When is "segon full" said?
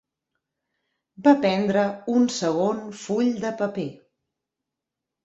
2.37-3.29